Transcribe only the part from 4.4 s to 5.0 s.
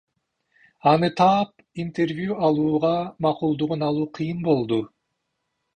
болду.